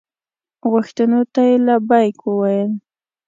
[0.71, 2.71] غوښتنو ته یې لبیک وویل.